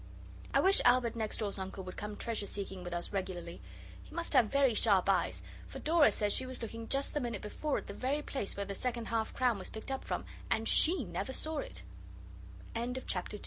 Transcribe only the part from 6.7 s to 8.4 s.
just the minute before at the very